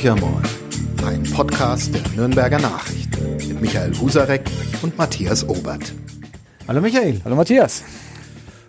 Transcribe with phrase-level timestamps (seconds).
[0.00, 0.16] Horcher
[1.04, 4.50] ein Podcast der Nürnberger Nachrichten mit Michael Husarek
[4.80, 5.92] und Matthias Obert.
[6.66, 7.20] Hallo Michael.
[7.22, 7.84] Hallo Matthias.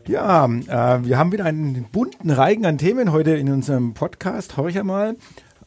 [0.05, 4.57] Ja, äh, wir haben wieder einen bunten Reigen an Themen heute in unserem Podcast.
[4.57, 5.15] Horcher mal.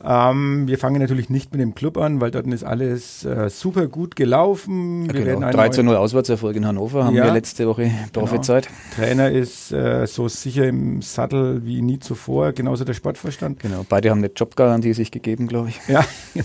[0.06, 3.86] Ähm, wir fangen natürlich nicht mit dem Club an, weil dort ist alles äh, super
[3.86, 5.12] gut gelaufen.
[5.12, 5.50] Wir genau.
[5.50, 8.66] 13 0 Auswärtserfolg in Hannover haben ja, wir letzte Woche prophezeit.
[8.66, 9.06] Genau.
[9.06, 13.60] Trainer ist äh, so sicher im Sattel wie nie zuvor, genauso der Sportvorstand.
[13.60, 15.80] Genau, beide haben eine Jobgarantie sich gegeben, glaube ich.
[15.88, 16.04] Ja.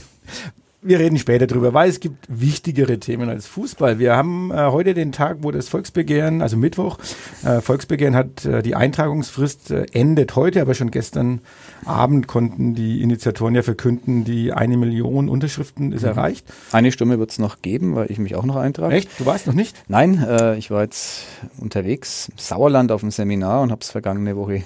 [0.82, 4.00] Wir reden später drüber, weil es gibt wichtigere Themen als Fußball.
[4.00, 6.98] Wir haben äh, heute den Tag, wo das Volksbegehren, also Mittwoch,
[7.44, 11.42] äh, Volksbegehren hat äh, die Eintragungsfrist äh, endet heute, aber schon gestern
[11.84, 16.10] Abend konnten die Initiatoren ja verkünden, die eine Million Unterschriften ist mhm.
[16.10, 16.48] erreicht.
[16.72, 18.96] Eine Stimme wird es noch geben, weil ich mich auch noch eintrage.
[18.96, 19.10] Echt?
[19.20, 19.76] Du warst noch nicht?
[19.90, 21.26] Nein, äh, ich war jetzt
[21.58, 24.64] unterwegs, Sauerland auf dem Seminar und habe es vergangene Woche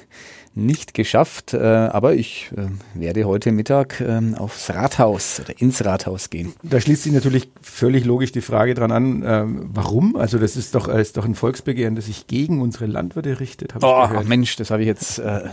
[0.55, 2.67] nicht geschafft, äh, aber ich äh,
[2.99, 6.53] werde heute Mittag äh, aufs Rathaus oder ins Rathaus gehen.
[6.61, 10.15] Da schließt sich natürlich völlig logisch die Frage dran an, äh, warum?
[10.15, 13.73] Also das ist doch, äh, ist doch ein Volksbegehren, das sich gegen unsere Landwirte richtet.
[13.81, 15.49] Oh Mensch, das habe ich jetzt, äh,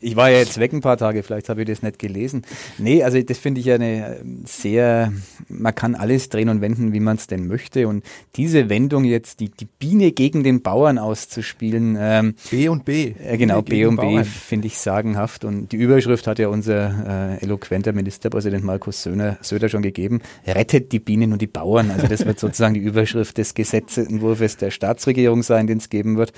[0.00, 2.42] ich war ja jetzt weg ein paar Tage, vielleicht habe ich das nicht gelesen.
[2.76, 5.12] Nee, also das finde ich ja eine sehr,
[5.48, 8.04] man kann alles drehen und wenden, wie man es denn möchte und
[8.36, 11.96] diese Wendung jetzt, die, die Biene gegen den Bauern auszuspielen.
[11.98, 13.14] Ähm, B und B.
[13.24, 15.44] Äh, genau, B und B finde ich sagenhaft.
[15.44, 20.20] Und die Überschrift hat ja unser äh, eloquenter Ministerpräsident Markus Söder, Söder schon gegeben.
[20.46, 21.90] Rettet die Bienen und die Bauern.
[21.90, 26.32] Also das wird sozusagen die Überschrift des Gesetzentwurfs der Staatsregierung sein, den es geben wird.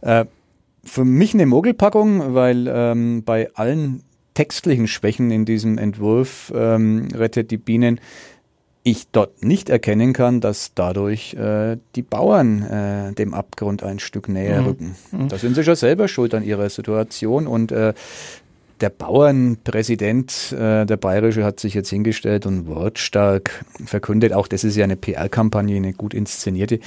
[0.00, 0.26] Äh,
[0.84, 4.02] für mich eine Mogelpackung, weil ähm, bei allen
[4.34, 8.00] textlichen Schwächen in diesem Entwurf ähm, rettet die Bienen
[8.84, 14.28] ich dort nicht erkennen kann, dass dadurch äh, die Bauern äh, dem Abgrund ein Stück
[14.28, 14.66] näher mhm.
[14.66, 14.96] rücken.
[15.12, 15.28] Mhm.
[15.28, 17.94] Da sind sie schon selber schuld an ihrer Situation und äh,
[18.80, 24.76] der Bauernpräsident, äh, der Bayerische, hat sich jetzt hingestellt und wortstark verkündet, auch das ist
[24.76, 26.80] ja eine PR-Kampagne, eine gut inszenierte.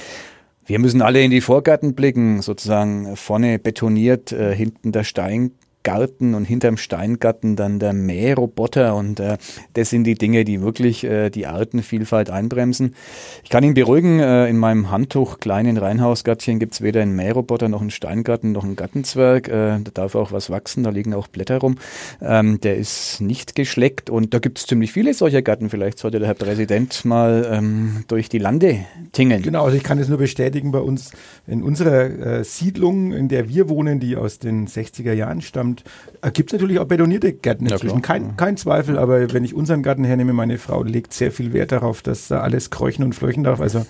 [0.66, 5.52] Wir müssen alle in die Vorgärten blicken, sozusagen vorne betoniert, äh, hinten der Stein,
[5.86, 9.38] Garten und hinterm Steingarten dann der Mähroboter und äh,
[9.74, 12.96] das sind die Dinge, die wirklich äh, die Artenvielfalt einbremsen.
[13.44, 17.82] Ich kann ihn beruhigen, äh, in meinem Handtuch kleinen Reinhausgärtchen gibt's weder einen Mähroboter noch
[17.82, 19.46] einen Steingarten noch einen Gartenzwerg.
[19.46, 21.76] Äh, da darf auch was wachsen, da liegen auch Blätter rum.
[22.20, 25.70] Ähm, der ist nicht geschleckt und da gibt's ziemlich viele solcher Gärten.
[25.70, 29.42] Vielleicht sollte der Herr Präsident mal ähm, durch die Lande tingeln.
[29.42, 31.12] Genau, also ich kann es nur bestätigen bei uns
[31.46, 35.84] in unserer äh, Siedlung, in der wir wohnen, die aus den 60er Jahren stammt, und
[36.22, 38.02] äh, gibt es natürlich auch betonierte Gärten inzwischen.
[38.02, 41.72] Kein, kein Zweifel, aber wenn ich unseren Garten hernehme, meine Frau legt sehr viel Wert
[41.72, 43.60] darauf, dass da alles kräuchen und fleuchen darf.
[43.60, 43.86] Also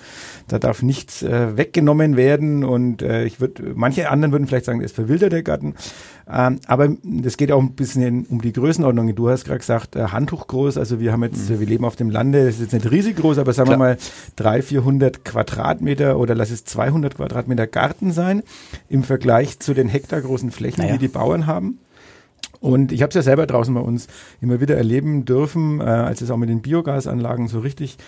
[0.49, 2.65] da darf nichts äh, weggenommen werden.
[2.65, 5.75] Und äh, ich würde, manche anderen würden vielleicht sagen, das ist verwildert der Garten.
[6.29, 9.15] Ähm, aber das geht auch ein bisschen um die Größenordnung.
[9.15, 10.77] Du hast gerade gesagt, äh, Handtuch groß.
[10.77, 11.61] Also wir haben jetzt, mhm.
[11.61, 12.45] wir leben auf dem Lande.
[12.45, 13.79] Das ist jetzt nicht riesig groß, aber sagen Klar.
[13.79, 13.99] wir mal
[14.37, 18.43] 300, 400 Quadratmeter oder lass es 200 Quadratmeter Garten sein
[18.89, 20.95] im Vergleich zu den hektargroßen Flächen, naja.
[20.95, 21.79] die die Bauern haben.
[22.59, 24.09] Und ich habe es ja selber draußen bei uns
[24.41, 27.99] immer wieder erleben dürfen, äh, als es auch mit den Biogasanlagen so richtig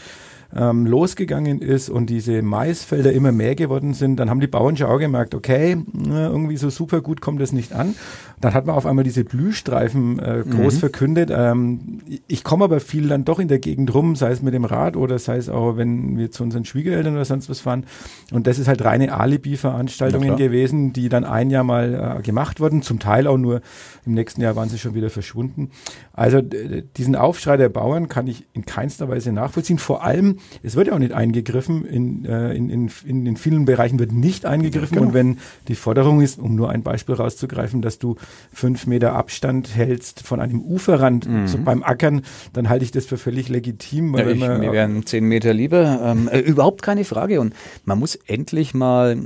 [0.54, 4.86] ähm, losgegangen ist und diese Maisfelder immer mehr geworden sind, dann haben die Bauern schon
[4.86, 5.76] auch gemerkt, okay,
[6.06, 7.94] irgendwie so super gut kommt das nicht an.
[8.41, 10.78] Dann hat man auf einmal diese Blühstreifen äh, groß mhm.
[10.78, 11.31] verkündet.
[11.32, 14.64] Ähm, ich komme aber viel dann doch in der Gegend rum, sei es mit dem
[14.64, 17.84] Rad oder sei es auch, wenn wir zu unseren Schwiegereltern oder sonst was fahren.
[18.32, 22.82] Und das ist halt reine Alibi-Veranstaltungen gewesen, die dann ein Jahr mal äh, gemacht wurden,
[22.82, 23.60] zum Teil auch nur
[24.06, 25.70] im nächsten Jahr waren sie schon wieder verschwunden.
[26.12, 29.78] Also diesen Aufschrei der Bauern kann ich in keinster Weise nachvollziehen.
[29.78, 31.84] Vor allem, es wird ja auch nicht eingegriffen.
[31.84, 34.97] In, äh, in, in, in den vielen Bereichen wird nicht eingegriffen.
[34.97, 35.09] Genau.
[35.09, 35.38] Und wenn
[35.69, 38.16] die Forderung ist, um nur ein Beispiel rauszugreifen, dass du
[38.53, 41.47] fünf Meter Abstand hältst von einem Uferrand mhm.
[41.47, 42.22] so beim Ackern,
[42.53, 44.16] dann halte ich das für völlig legitim.
[44.16, 46.00] Ja, ich, mir wären zehn Meter lieber.
[46.03, 47.41] Ähm, äh, überhaupt keine Frage.
[47.41, 47.54] Und
[47.84, 49.19] man muss endlich mal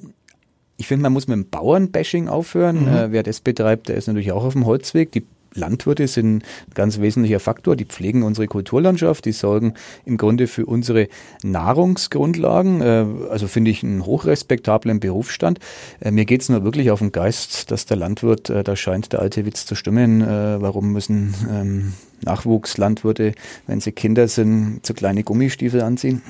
[0.78, 2.82] ich finde, man muss mit dem Bauernbashing aufhören.
[2.82, 2.88] Mhm.
[2.88, 5.12] Äh, wer das betreibt, der ist natürlich auch auf dem Holzweg.
[5.12, 5.24] Die
[5.54, 6.42] Landwirte sind ein
[6.74, 7.76] ganz wesentlicher Faktor.
[7.76, 11.08] Die pflegen unsere Kulturlandschaft, die sorgen im Grunde für unsere
[11.42, 12.80] Nahrungsgrundlagen.
[12.80, 15.58] Äh, also finde ich einen hochrespektablen Berufsstand.
[16.00, 19.12] Äh, mir geht es nur wirklich auf den Geist, dass der Landwirt, äh, da scheint
[19.12, 23.34] der alte Witz zu stimmen, warum müssen ähm, Nachwuchslandwirte,
[23.66, 26.22] wenn sie Kinder sind, zu kleine Gummistiefel anziehen?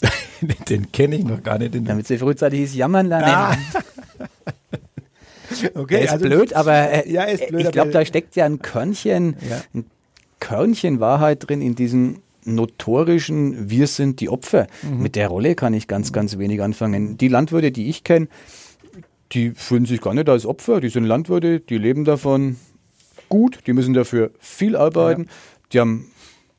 [0.68, 1.74] den kenne ich noch gar nicht.
[1.84, 3.28] Damit sie frühzeitig jammern lernen.
[3.28, 3.56] Ah.
[5.74, 8.44] Okay, er ist also, blöd, aber äh, ja, ist blöd, ich glaube, da steckt ja
[8.44, 9.62] ein Körnchen, ja.
[9.74, 9.86] ein
[10.40, 14.66] Körnchen Wahrheit drin in diesem notorischen Wir sind die Opfer.
[14.82, 15.02] Mhm.
[15.02, 17.16] Mit der Rolle kann ich ganz, ganz wenig anfangen.
[17.16, 18.28] Die Landwirte, die ich kenne,
[19.32, 20.80] die fühlen sich gar nicht als Opfer.
[20.80, 22.56] Die sind Landwirte, die leben davon
[23.28, 25.22] gut, die müssen dafür viel arbeiten.
[25.22, 25.28] Ja.
[25.72, 26.11] Die haben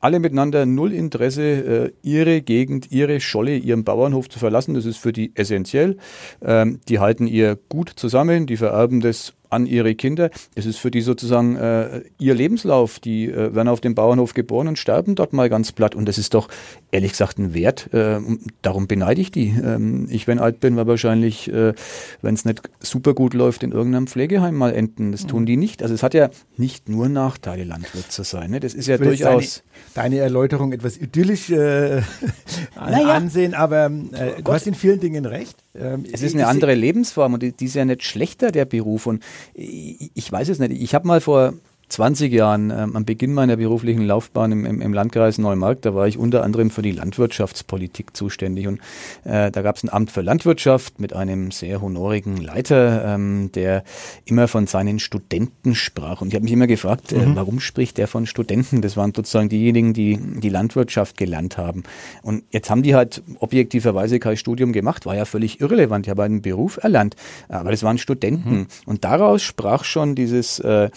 [0.04, 4.74] alle miteinander null Interesse, äh, ihre Gegend, ihre Scholle, ihren Bauernhof zu verlassen.
[4.74, 5.96] Das ist für die essentiell.
[6.42, 10.30] Ähm, die halten ihr gut zusammen, die vererben das an ihre Kinder.
[10.54, 12.98] Das ist für die sozusagen äh, ihr Lebenslauf.
[12.98, 15.94] Die äh, werden auf dem Bauernhof geboren und sterben dort mal ganz platt.
[15.94, 16.48] Und das ist doch
[16.90, 17.92] ehrlich gesagt ein Wert.
[17.92, 18.20] Äh,
[18.62, 19.48] darum beneide ich die.
[19.48, 21.74] Ähm, ich, wenn alt bin, war wahrscheinlich, äh,
[22.22, 25.12] wenn es nicht super gut läuft, in irgendeinem Pflegeheim mal enden.
[25.12, 25.82] Das tun die nicht.
[25.82, 28.50] Also es hat ja nicht nur Nachteile, Landwirt zu sein.
[28.50, 28.60] Ne?
[28.60, 29.62] Das ist ja durchaus.
[29.94, 32.02] Deine, deine, Erläuterung etwas idyllisch äh,
[32.76, 33.14] naja.
[33.14, 35.63] ansehen, aber äh, du hast in vielen Dingen recht.
[35.74, 39.06] Ähm, es ist eine andere Lebensform und die, die ist ja nicht schlechter, der Beruf.
[39.06, 39.22] Und
[39.54, 40.72] ich weiß es nicht.
[40.72, 41.54] Ich habe mal vor
[41.88, 46.08] 20 Jahren, ähm, am Beginn meiner beruflichen Laufbahn im, im, im, Landkreis Neumarkt, da war
[46.08, 48.66] ich unter anderem für die Landwirtschaftspolitik zuständig.
[48.66, 48.80] Und
[49.24, 53.84] äh, da gab es ein Amt für Landwirtschaft mit einem sehr honorigen Leiter, ähm, der
[54.24, 56.20] immer von seinen Studenten sprach.
[56.20, 57.36] Und ich habe mich immer gefragt, äh, mhm.
[57.36, 58.80] warum spricht der von Studenten?
[58.82, 61.82] Das waren sozusagen diejenigen, die die Landwirtschaft gelernt haben.
[62.22, 66.06] Und jetzt haben die halt objektiverweise kein Studium gemacht, war ja völlig irrelevant.
[66.06, 67.16] Ich habe einen Beruf erlernt,
[67.48, 68.54] aber das waren Studenten.
[68.54, 68.66] Mhm.
[68.86, 70.90] Und daraus sprach schon dieses, äh,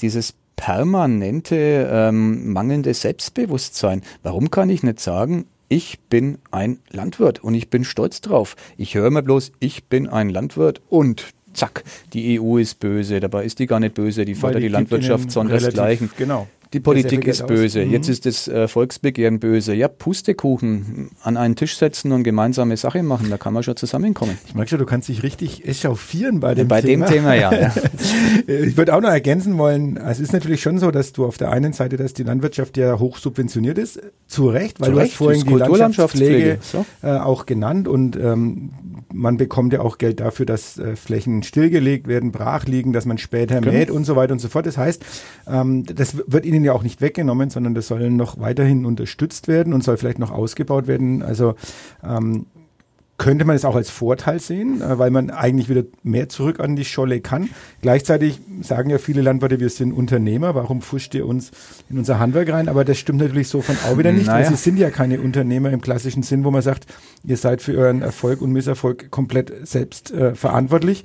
[0.00, 4.02] dieses permanente ähm, mangelnde Selbstbewusstsein.
[4.22, 8.54] Warum kann ich nicht sagen, ich bin ein Landwirt und ich bin stolz drauf.
[8.76, 13.20] Ich höre mir bloß, ich bin ein Landwirt und zack, die EU ist böse.
[13.20, 16.10] Dabei ist die gar nicht böse, die fördert die, die Landwirtschaft sondersgleichen.
[16.16, 16.48] Genau.
[16.74, 17.92] Die Politik ist böse, mhm.
[17.92, 19.74] jetzt ist das äh, Volksbegehren böse.
[19.74, 24.36] Ja, Pustekuchen an einen Tisch setzen und gemeinsame Sache machen, da kann man schon zusammenkommen.
[24.48, 27.06] Ich merke schon, du kannst dich richtig echauffieren bei dem bei Thema.
[27.06, 27.52] Bei dem Thema, ja.
[27.54, 27.74] ja.
[28.46, 31.52] ich würde auch noch ergänzen wollen, es ist natürlich schon so, dass du auf der
[31.52, 35.12] einen Seite, dass die Landwirtschaft ja hoch subventioniert ist, zu Recht, weil zu du Recht,
[35.12, 36.84] hast vorhin die Landschaftspflege so.
[37.02, 38.70] äh, auch genannt und ähm,
[39.14, 43.18] man bekommt ja auch Geld dafür, dass äh, Flächen stillgelegt werden, brach liegen, dass man
[43.18, 43.72] später genau.
[43.72, 44.66] mäht und so weiter und so fort.
[44.66, 45.04] Das heißt,
[45.46, 49.72] ähm, das wird ihnen ja auch nicht weggenommen, sondern das soll noch weiterhin unterstützt werden
[49.72, 51.22] und soll vielleicht noch ausgebaut werden.
[51.22, 51.54] Also
[52.02, 52.46] ähm,
[53.16, 56.76] könnte man es auch als Vorteil sehen, äh, weil man eigentlich wieder mehr zurück an
[56.76, 57.48] die Scholle kann.
[57.80, 61.52] Gleichzeitig sagen ja viele Landwirte, wir sind Unternehmer, warum fuscht ihr uns
[61.88, 62.68] in unser Handwerk rein?
[62.68, 64.46] Aber das stimmt natürlich so von auch wieder nicht, naja.
[64.46, 66.86] weil sie sind ja keine Unternehmer im klassischen Sinn, wo man sagt,
[67.24, 71.04] ihr seid für euren Erfolg und Misserfolg komplett selbst äh, verantwortlich,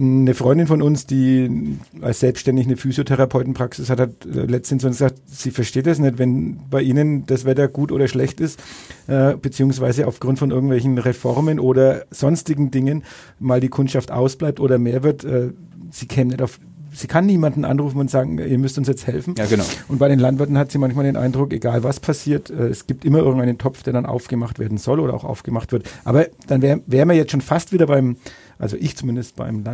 [0.00, 5.50] eine Freundin von uns, die als selbstständig eine Physiotherapeutenpraxis hat, hat äh, letztens gesagt, sie
[5.50, 8.58] versteht das nicht, wenn bei Ihnen das Wetter gut oder schlecht ist,
[9.06, 13.04] äh, beziehungsweise aufgrund von irgendwelchen Reformen oder sonstigen Dingen
[13.38, 15.24] mal die Kundschaft ausbleibt oder mehr wird.
[15.24, 15.50] Äh,
[15.90, 16.58] sie käme nicht auf
[16.92, 19.34] sie kann niemanden anrufen und sagen, ihr müsst uns jetzt helfen.
[19.38, 19.64] Ja, genau.
[19.88, 23.04] Und bei den Landwirten hat sie manchmal den Eindruck, egal was passiert, äh, es gibt
[23.04, 25.88] immer irgendeinen Topf, der dann aufgemacht werden soll oder auch aufgemacht wird.
[26.04, 28.16] Aber dann wären wär wir jetzt schon fast wieder beim
[28.60, 29.64] also ich zumindest beim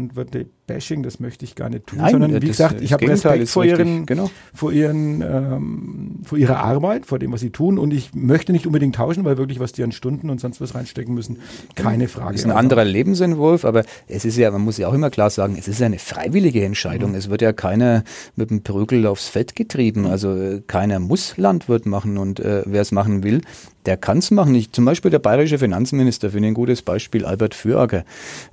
[0.67, 3.65] Landwirte-Bashing, das möchte ich gar nicht tun, Nein, sondern wie gesagt, ich habe Respekt vor
[3.65, 4.31] ihren, genau.
[4.55, 8.67] vor ihren, ähm, vor ihrer Arbeit, vor dem, was sie tun und ich möchte nicht
[8.67, 11.39] unbedingt tauschen, weil wirklich, was die an Stunden und sonst was reinstecken müssen,
[11.75, 12.33] keine Frage.
[12.33, 15.31] Das ist ein anderer Lebensentwurf, aber es ist ja, man muss ja auch immer klar
[15.31, 17.11] sagen, es ist ja eine freiwillige Entscheidung.
[17.11, 17.17] Mhm.
[17.17, 18.05] Es wird ja keiner
[18.35, 20.03] mit dem Prügel aufs Feld getrieben.
[20.03, 20.07] Mhm.
[20.07, 23.41] Also äh, keiner muss Landwirt machen und äh, wer es machen will,
[23.87, 24.55] der kann es machen.
[24.55, 28.05] Ich, zum Beispiel der bayerische Finanzminister, finde ich ein gutes Beispiel, Albert Füracker.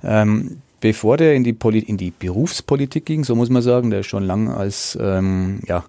[0.04, 4.00] Ähm, bevor der in die, Poli in die Berufspolitik ging, so muss man sagen, der
[4.00, 5.82] ist schon lange als ähm, ja,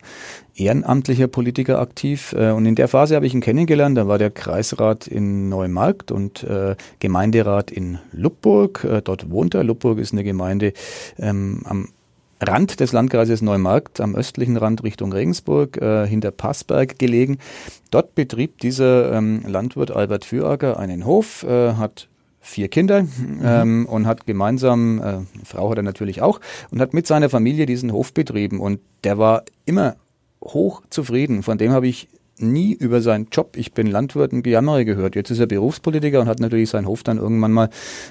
[0.56, 2.32] ehrenamtlicher Politiker aktiv.
[2.32, 3.98] Äh, und in der Phase habe ich ihn kennengelernt.
[3.98, 8.86] Da war der Kreisrat in Neumarkt und äh, Gemeinderat in Lupburg.
[8.86, 9.66] Äh, dort wohnt er.
[9.66, 10.72] Lupburg ist eine Gemeinde
[11.20, 11.90] ähm, am
[12.40, 17.40] Rand des Landkreises Neumarkt, am östlichen Rand Richtung Regensburg, äh, hinter Passberg gelegen.
[17.92, 22.08] Dort betrieb dieser ähm, Landwirt Albert Füracker einen Hof, äh, hat
[22.46, 23.42] vier Kinder mhm.
[23.44, 26.40] ähm, und hat gemeinsam, äh, Frau hat er natürlich auch,
[26.72, 28.60] und hat mit seiner Familie diesen Hof betrieben.
[28.60, 29.96] Und der war immer
[30.44, 31.44] hoch zufrieden.
[31.44, 35.16] Von dem habe ich nie über seinen Job, ich bin Landwirt, ein Gejammer gehört.
[35.16, 37.70] Jetzt ist er Berufspolitiker und hat natürlich seinen Hof dann irgendwann mal,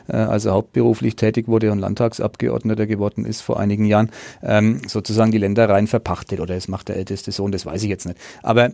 [0.08, 4.10] äh, als er hauptberuflich tätig wurde und Landtagsabgeordneter geworden ist vor einigen Jahren,
[4.42, 8.06] ähm, sozusagen die Ländereien verpachtet oder es macht der älteste Sohn, das weiß ich jetzt
[8.06, 8.18] nicht.
[8.42, 8.72] Aber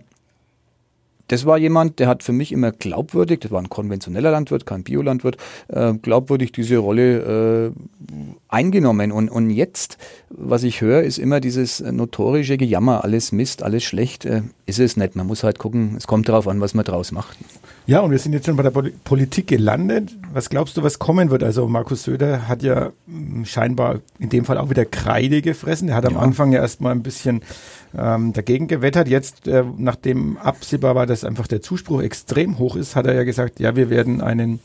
[1.31, 4.83] das war jemand, der hat für mich immer glaubwürdig, das war ein konventioneller Landwirt, kein
[4.83, 5.37] Biolandwirt,
[5.69, 7.73] äh, glaubwürdig diese Rolle äh,
[8.49, 9.13] eingenommen.
[9.13, 9.97] Und, und jetzt,
[10.29, 14.25] was ich höre, ist immer dieses notorische Gejammer, alles Mist, alles schlecht.
[14.25, 15.15] Äh, ist es nicht.
[15.15, 17.37] Man muss halt gucken, es kommt darauf an, was man draus macht.
[17.87, 20.17] Ja, und wir sind jetzt schon bei der Politik gelandet.
[20.33, 21.43] Was glaubst du, was kommen wird?
[21.43, 25.89] Also Markus Söder hat ja hm, scheinbar in dem Fall auch wieder Kreide gefressen.
[25.89, 27.43] Er hat am Anfang ja erstmal ein bisschen
[27.97, 29.09] ähm, dagegen gewettert.
[29.09, 33.25] Jetzt, äh, nachdem absehbar war, dass einfach der Zuspruch extrem hoch ist, hat er ja
[33.25, 34.61] gesagt, ja, wir werden einen,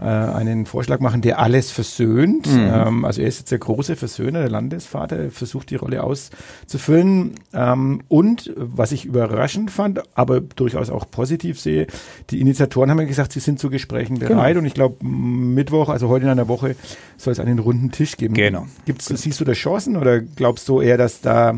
[0.00, 2.46] äh, einen Vorschlag machen, der alles versöhnt.
[2.46, 2.70] Mhm.
[2.72, 7.34] Ähm, also er ist jetzt der große Versöhner, der Landesvater, er versucht die Rolle auszufüllen.
[7.52, 11.86] Ähm, und was ich überraschend fand, aber durchaus auch positiv sehe,
[12.30, 14.34] die Initiatoren haben ja gesagt, sie sind zu Gesprächen genau.
[14.34, 14.50] bereit.
[14.50, 14.60] Genau.
[14.60, 16.76] Und ich glaube, Mittwoch, also heute in einer Woche,
[17.16, 18.34] soll es einen runden Tisch geben.
[18.34, 18.66] Genau.
[18.86, 21.56] Gibt's, siehst du da Chancen oder glaubst du eher, dass da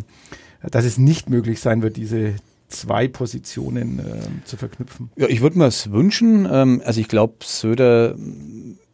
[0.62, 2.34] dass es nicht möglich sein wird, diese
[2.68, 5.10] zwei Positionen äh, zu verknüpfen.
[5.16, 6.48] Ja, ich würde mir es wünschen.
[6.50, 8.14] Ähm, also ich glaube, Söder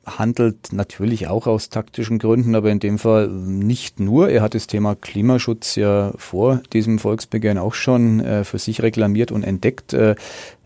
[0.06, 4.30] handelt natürlich auch aus taktischen Gründen, aber in dem Fall nicht nur.
[4.30, 9.32] Er hat das Thema Klimaschutz ja vor diesem Volksbegehren auch schon äh, für sich reklamiert
[9.32, 9.92] und entdeckt.
[9.92, 10.12] Äh,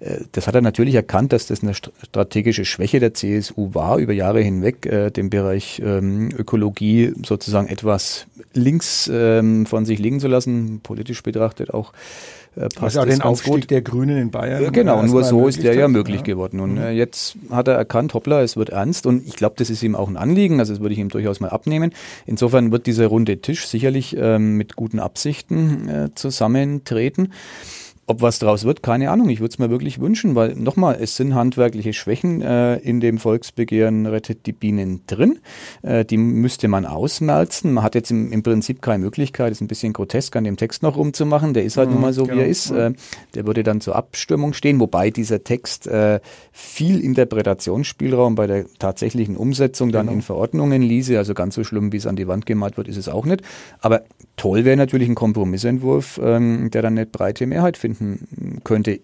[0.01, 4.13] äh das hat er natürlich erkannt, dass das eine strategische Schwäche der CSU war, über
[4.13, 10.29] Jahre hinweg äh, den Bereich ähm, Ökologie sozusagen etwas links ähm, von sich liegen zu
[10.29, 11.93] lassen, politisch betrachtet auch
[12.57, 13.71] äh, passt also den Aufstieg gut.
[13.71, 14.63] der Grünen in Bayern.
[14.63, 16.23] Ja, genau, nur so ist der ja möglich ja.
[16.23, 16.61] geworden.
[16.61, 16.83] Und mhm.
[16.83, 19.07] äh, jetzt hat er erkannt, hoppla, es wird ernst.
[19.07, 21.41] Und ich glaube, das ist ihm auch ein Anliegen, also das würde ich ihm durchaus
[21.41, 21.93] mal abnehmen.
[22.27, 27.33] Insofern wird dieser runde Tisch sicherlich ähm, mit guten Absichten äh, zusammentreten.
[28.11, 29.29] Ob was draus wird, keine Ahnung.
[29.29, 33.19] Ich würde es mir wirklich wünschen, weil nochmal, es sind handwerkliche Schwächen äh, in dem
[33.19, 35.39] Volksbegehren Rettet die Bienen drin.
[35.83, 37.73] Äh, die müsste man ausmerzen.
[37.73, 40.83] Man hat jetzt im, im Prinzip keine Möglichkeit, ist ein bisschen grotesk an dem Text
[40.83, 41.55] noch rumzumachen.
[41.55, 42.39] Der ist halt mhm, nun mal so, genau.
[42.39, 42.73] wie er ist.
[42.73, 42.95] Äh,
[43.37, 46.19] der würde dann zur Abstimmung stehen, wobei dieser Text äh,
[46.51, 50.17] viel Interpretationsspielraum bei der tatsächlichen Umsetzung dann genau.
[50.17, 51.17] in Verordnungen ließe.
[51.17, 53.43] Also ganz so schlimm, wie es an die Wand gemalt wird, ist es auch nicht.
[53.79, 54.03] Aber
[54.37, 58.00] toll wäre natürlich ein Kompromissentwurf, ähm, der dann eine breite Mehrheit finden
[58.65, 59.01] könnte.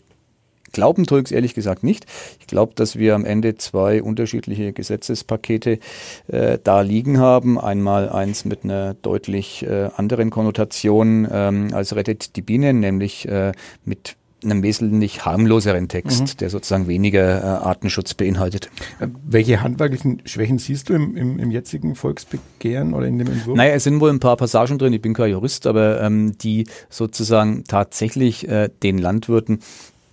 [0.72, 2.06] Glauben tue es ehrlich gesagt nicht.
[2.40, 5.78] Ich glaube, dass wir am Ende zwei unterschiedliche Gesetzespakete
[6.26, 7.58] äh, da liegen haben.
[7.58, 13.52] Einmal eins mit einer deutlich äh, anderen Konnotation ähm, als Rettet die Bienen, nämlich äh,
[13.84, 14.16] mit
[14.50, 16.36] einem wesentlich harmloseren Text, mhm.
[16.38, 18.70] der sozusagen weniger äh, Artenschutz beinhaltet.
[19.00, 23.56] Äh, welche handwerklichen Schwächen siehst du im, im, im, jetzigen Volksbegehren oder in dem Entwurf?
[23.56, 26.66] Naja, es sind wohl ein paar Passagen drin, ich bin kein Jurist, aber ähm, die
[26.88, 29.60] sozusagen tatsächlich äh, den Landwirten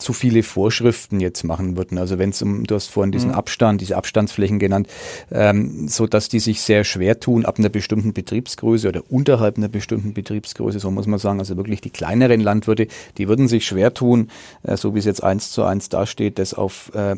[0.03, 1.97] zu viele Vorschriften jetzt machen würden.
[1.97, 3.35] Also wenn es um, du hast vorhin diesen mhm.
[3.35, 4.87] Abstand, diese Abstandsflächen genannt,
[5.31, 9.69] ähm, so dass die sich sehr schwer tun ab einer bestimmten Betriebsgröße oder unterhalb einer
[9.69, 11.39] bestimmten Betriebsgröße, so muss man sagen.
[11.39, 14.29] Also wirklich die kleineren Landwirte, die würden sich schwer tun,
[14.63, 17.15] äh, so wie es jetzt eins zu eins dasteht, das auf äh,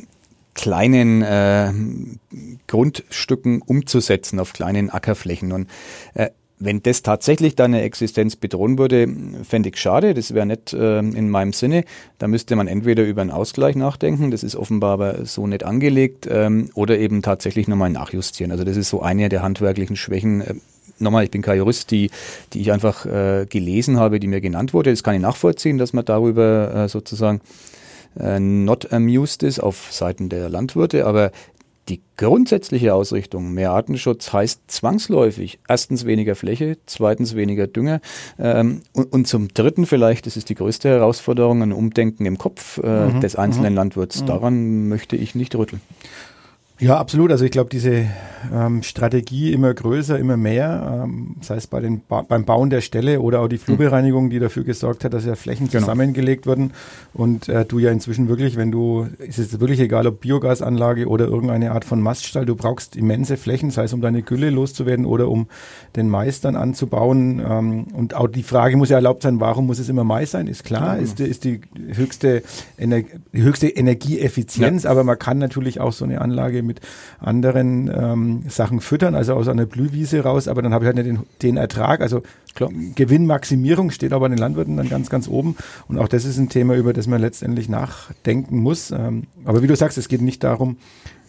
[0.54, 1.74] kleinen äh,
[2.68, 5.52] Grundstücken umzusetzen, auf kleinen Ackerflächen.
[5.52, 5.70] Und
[6.14, 9.08] äh, wenn das tatsächlich deine Existenz bedrohen würde,
[9.44, 10.14] fände ich schade.
[10.14, 11.84] Das wäre nicht äh, in meinem Sinne.
[12.18, 16.28] Da müsste man entweder über einen Ausgleich nachdenken, das ist offenbar aber so nicht angelegt,
[16.30, 18.52] ähm, oder eben tatsächlich nochmal nachjustieren.
[18.52, 20.42] Also das ist so eine der handwerklichen Schwächen.
[20.42, 20.56] Äh,
[20.98, 22.10] nochmal, ich bin kein Jurist, die,
[22.54, 24.92] die ich einfach äh, gelesen habe, die mir genannt wurde.
[24.92, 27.42] Das kann ich nachvollziehen, dass man darüber äh, sozusagen
[28.18, 31.32] äh, not amused ist auf Seiten der Landwirte, aber
[31.90, 38.02] die grundsätzliche Ausrichtung, mehr Artenschutz, heißt zwangsläufig erstens weniger Fläche, zweitens weniger Dünger
[38.40, 42.80] ähm, und, und, zum dritten vielleicht, das ist die größte Herausforderung, ein Umdenken im Kopf
[42.80, 43.78] äh, mhm, des einzelnen mhm.
[43.78, 44.22] Landwirts.
[44.22, 44.26] Mhm.
[44.26, 45.82] Daran möchte ich nicht rütteln.
[46.80, 47.32] Ja, absolut.
[47.32, 48.06] Also ich glaube, diese
[48.54, 52.82] ähm, Strategie immer größer, immer mehr, ähm, sei es bei den ba beim Bauen der
[52.82, 55.82] Stelle oder auch die Flurbereinigung, die dafür gesorgt hat, dass ja Flächen genau.
[55.82, 56.72] zusammengelegt wurden
[57.14, 61.26] und äh, du ja inzwischen wirklich, wenn du, ist es wirklich egal, ob Biogasanlage oder
[61.26, 65.30] irgendeine Art von Maststall, du brauchst immense Flächen, sei es um deine Gülle loszuwerden oder
[65.30, 65.48] um
[65.96, 67.42] den Mais dann anzubauen.
[67.48, 70.48] Ähm, und auch die Frage muss ja erlaubt sein, warum muss es immer Mais sein?
[70.48, 71.04] Ist klar, genau.
[71.04, 71.62] ist, ist die
[71.94, 72.44] höchste,
[72.78, 73.02] Ener
[73.32, 74.92] höchste Energieeffizienz, ja.
[74.92, 76.82] aber man kann natürlich auch so eine Anlage mit
[77.20, 81.08] anderen ähm, Sachen füttern, also aus einer Blühwiese raus, aber dann habe ich halt nicht
[81.08, 82.02] den, den Ertrag.
[82.02, 82.22] Also
[82.56, 82.70] Klar.
[82.96, 85.58] Gewinnmaximierung steht aber den Landwirten dann ganz, ganz oben.
[85.90, 88.92] Und auch das ist ein Thema, über das man letztendlich nachdenken muss.
[88.92, 90.78] Ähm, aber wie du sagst, es geht nicht darum,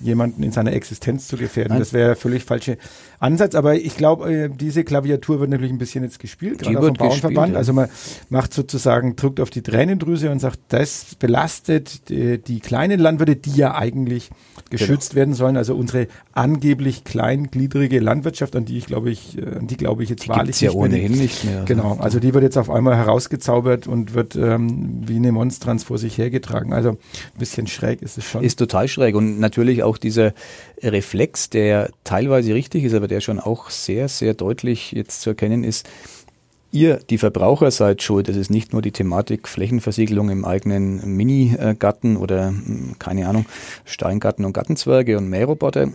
[0.01, 1.71] jemanden in seiner Existenz zu gefährden.
[1.71, 1.79] Nein.
[1.81, 2.79] Das wäre völlig falsche
[3.19, 3.55] Ansatz.
[3.55, 7.53] Aber ich glaube, äh, diese Klaviatur wird natürlich ein bisschen jetzt gespielt, gerade vom Bauernverband.
[7.53, 7.59] Ja.
[7.59, 7.89] Also man
[8.29, 13.57] macht sozusagen, drückt auf die Tränendrüse und sagt, das belastet die, die kleinen Landwirte, die
[13.57, 14.31] ja eigentlich
[14.71, 15.21] geschützt genau.
[15.21, 15.57] werden sollen.
[15.57, 20.11] Also unsere angeblich kleingliedrige Landwirtschaft, an die ich glaube ich, äh, an die glaube ich
[20.11, 21.65] jetzt die wahrlich ja ohnehin nicht mehr.
[21.65, 25.99] Genau, also die wird jetzt auf einmal herausgezaubert und wird ähm, wie eine Monstranz vor
[25.99, 26.73] sich hergetragen.
[26.73, 26.99] Also ein
[27.39, 28.43] bisschen schräg ist es schon.
[28.43, 30.35] Ist total schräg und natürlich auch dieser
[30.83, 35.65] Reflex, der teilweise richtig ist, aber der schon auch sehr, sehr deutlich jetzt zu erkennen
[35.65, 35.89] ist,
[36.73, 38.29] ihr, die Verbraucher, seid schuld.
[38.29, 43.47] Das ist nicht nur die Thematik Flächenversiegelung im eigenen Mini-Garten oder, hm, keine Ahnung,
[43.85, 45.89] Steingarten und Gartenzwerge und Mähroboter.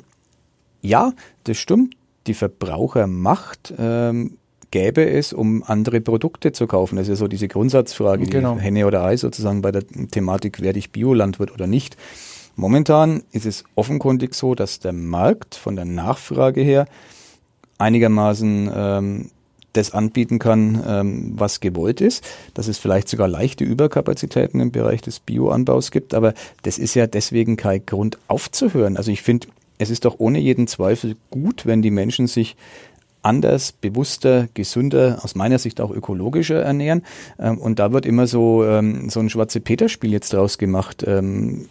[0.81, 1.95] Ja, das stimmt.
[2.27, 4.37] Die Verbrauchermacht ähm,
[4.71, 6.95] gäbe es, um andere Produkte zu kaufen.
[6.95, 8.55] Das ist ja so diese Grundsatzfrage, genau.
[8.55, 11.97] die Henne oder Ei sozusagen bei der Thematik, werde ich Biolandwirt oder nicht.
[12.55, 16.85] Momentan ist es offenkundig so, dass der Markt von der Nachfrage her
[17.77, 19.31] einigermaßen ähm,
[19.73, 25.01] das anbieten kann, ähm, was gewollt ist, dass es vielleicht sogar leichte Überkapazitäten im Bereich
[25.01, 28.97] des Bioanbaus gibt, aber das ist ja deswegen kein Grund aufzuhören.
[28.97, 32.55] Also ich finde, es ist doch ohne jeden Zweifel gut, wenn die Menschen sich
[33.23, 37.03] anders, bewusster, gesünder, aus meiner Sicht auch ökologischer ernähren.
[37.39, 41.03] Ähm, und da wird immer so, ähm, so ein schwarze Peter-Spiel jetzt draus gemacht.
[41.07, 41.67] Ähm,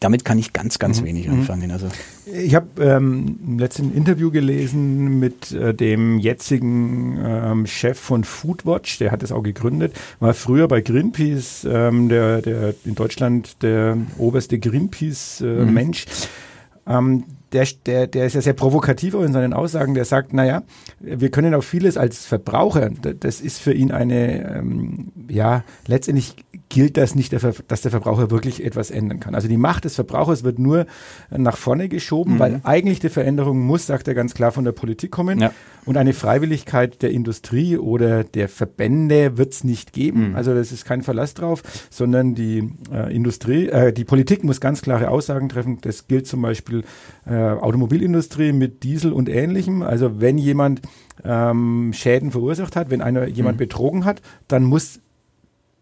[0.00, 1.06] damit kann ich ganz, ganz mhm.
[1.06, 1.34] wenig mhm.
[1.34, 1.70] anfangen.
[1.70, 1.88] Also
[2.26, 9.12] ich habe ähm, letzten Interview gelesen mit äh, dem jetzigen ähm, Chef von Foodwatch, der
[9.12, 14.58] hat es auch gegründet, war früher bei Greenpeace, ähm, der, der in Deutschland der oberste
[14.58, 16.06] Greenpeace-Mensch.
[16.06, 16.98] Äh, mhm.
[16.98, 20.62] Ähm, der, der, der ist ja sehr provokativ in seinen Aussagen, der sagt, naja,
[21.00, 26.36] wir können auch vieles als Verbraucher, das ist für ihn eine, ähm, ja, letztendlich
[26.70, 29.34] gilt das nicht, dass der Verbraucher wirklich etwas ändern kann.
[29.34, 30.86] Also die Macht des Verbrauchers wird nur
[31.30, 32.38] nach vorne geschoben, mhm.
[32.38, 35.40] weil eigentlich die Veränderung muss, sagt er ganz klar, von der Politik kommen.
[35.40, 35.52] Ja.
[35.84, 40.30] Und eine Freiwilligkeit der Industrie oder der Verbände wird es nicht geben.
[40.30, 40.36] Mhm.
[40.36, 44.80] Also das ist kein Verlass drauf, sondern die äh, Industrie, äh, die Politik muss ganz
[44.80, 45.78] klare Aussagen treffen.
[45.80, 46.84] Das gilt zum Beispiel
[47.26, 49.82] äh, Automobilindustrie mit Diesel und Ähnlichem.
[49.82, 50.82] Also wenn jemand
[51.24, 53.58] ähm, Schäden verursacht hat, wenn einer jemand mhm.
[53.58, 55.00] betrogen hat, dann muss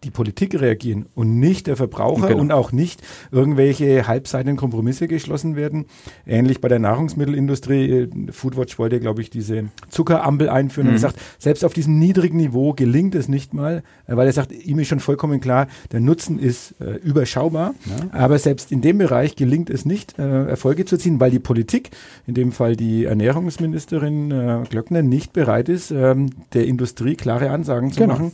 [0.04, 2.40] die Politik reagieren und nicht der Verbraucher genau.
[2.40, 3.02] und auch nicht
[3.32, 5.86] irgendwelche halbseitigen Kompromisse geschlossen werden.
[6.26, 8.08] Ähnlich bei der Nahrungsmittelindustrie.
[8.30, 10.90] Foodwatch wollte, glaube ich, diese Zuckerampel einführen mhm.
[10.90, 14.52] und er sagt, selbst auf diesem niedrigen Niveau gelingt es nicht mal, weil er sagt,
[14.52, 17.74] ihm ist schon vollkommen klar, der Nutzen ist äh, überschaubar.
[17.86, 18.08] Ja.
[18.12, 21.90] Aber selbst in dem Bereich gelingt es nicht, äh, Erfolge zu ziehen, weil die Politik,
[22.26, 27.90] in dem Fall die Ernährungsministerin äh, Glöckner, nicht bereit ist, ähm, der Industrie klare Ansagen
[27.92, 28.14] zu genau.
[28.14, 28.32] machen.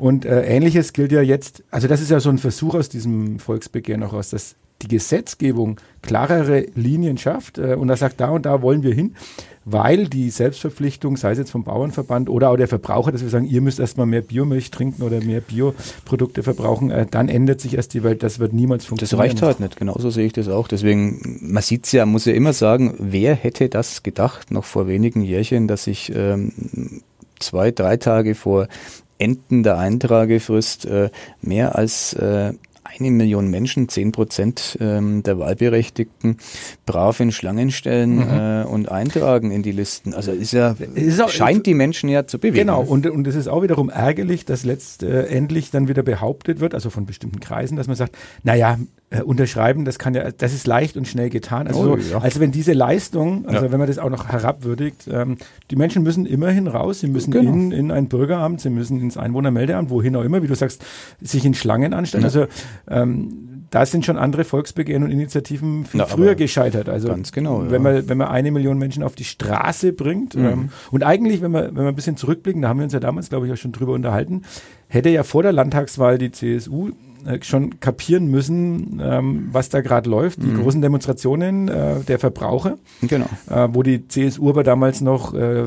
[0.00, 3.38] Und äh, ähnliches gilt ja jetzt, also das ist ja so ein Versuch aus diesem
[3.38, 8.46] Volksbegehren auch aus, dass die Gesetzgebung klarere Linien schafft äh, und er sagt, da und
[8.46, 9.14] da wollen wir hin,
[9.66, 13.44] weil die Selbstverpflichtung, sei es jetzt vom Bauernverband oder auch der Verbraucher, dass wir sagen,
[13.44, 17.92] ihr müsst erstmal mehr Biomilch trinken oder mehr Bioprodukte verbrauchen, äh, dann ändert sich erst
[17.92, 18.22] die Welt.
[18.22, 19.18] Das wird niemals funktionieren.
[19.18, 20.66] Das reicht halt nicht, genauso sehe ich das auch.
[20.66, 24.88] Deswegen, man sieht es ja, muss ja immer sagen, wer hätte das gedacht, noch vor
[24.88, 27.02] wenigen Jährchen, dass ich ähm,
[27.38, 28.66] zwei, drei Tage vor
[29.20, 32.52] Enden der Eintragefrist äh, mehr als äh,
[32.98, 36.38] eine Million Menschen, zehn Prozent ähm, der Wahlberechtigten,
[36.86, 38.28] brav in Schlangen stellen mhm.
[38.28, 40.14] äh, und eintragen in die Listen.
[40.14, 42.66] Also ist ja, ist auch, scheint die Menschen ja zu bewegen.
[42.66, 46.90] Genau, und, und es ist auch wiederum ärgerlich, dass letztendlich dann wieder behauptet wird, also
[46.90, 48.78] von bestimmten Kreisen, dass man sagt, naja,
[49.10, 51.66] äh, unterschreiben, das kann ja, das ist leicht und schnell getan.
[51.66, 52.18] Also, oh, ja.
[52.18, 53.72] also wenn diese Leistung, also ja.
[53.72, 55.36] wenn man das auch noch herabwürdigt, ähm,
[55.70, 57.50] die Menschen müssen immerhin raus, sie müssen genau.
[57.50, 60.84] in, in ein Bürgeramt, sie müssen ins Einwohnermeldeamt, wohin auch immer, wie du sagst,
[61.20, 62.22] sich in Schlangen anstellen.
[62.22, 62.28] Ja.
[62.28, 62.46] Also
[62.88, 66.88] ähm, da sind schon andere Volksbegehren und Initiativen viel Na, früher gescheitert.
[66.88, 67.64] Also ganz genau.
[67.68, 70.44] Wenn man wenn man eine Million Menschen auf die Straße bringt mhm.
[70.44, 73.00] ähm, und eigentlich, wenn wir wenn wir ein bisschen zurückblicken, da haben wir uns ja
[73.00, 74.42] damals, glaube ich, auch schon drüber unterhalten,
[74.88, 76.90] hätte ja vor der Landtagswahl die CSU
[77.42, 80.42] schon kapieren müssen, ähm, was da gerade läuft.
[80.42, 80.62] Die mhm.
[80.62, 83.26] großen Demonstrationen äh, der Verbraucher, genau.
[83.50, 85.64] äh, wo die CSU aber damals noch äh,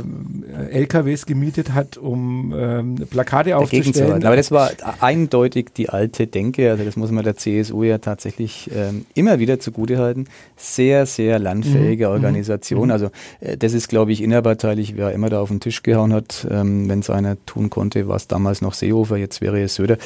[0.71, 4.25] LKWs gemietet hat, um ähm, Plakate Dagegen aufzustellen.
[4.25, 6.71] Aber das war eindeutig die alte Denke.
[6.71, 10.27] Also das muss man der CSU ja tatsächlich ähm, immer wieder zugutehalten.
[10.57, 12.13] Sehr, sehr landfähige mhm.
[12.13, 12.85] Organisation.
[12.85, 12.91] Mhm.
[12.91, 16.47] Also äh, das ist, glaube ich, innerparteilich, wer immer da auf den Tisch gehauen hat,
[16.49, 19.97] ähm, wenn es einer tun konnte, war es damals noch Seehofer, jetzt wäre es Söder.